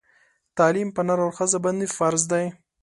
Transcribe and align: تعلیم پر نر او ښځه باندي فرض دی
تعلیم 0.57 0.89
پر 0.95 1.03
نر 1.07 1.19
او 1.25 1.29
ښځه 1.37 1.57
باندي 1.63 1.87
فرض 1.97 2.21
دی 2.31 2.45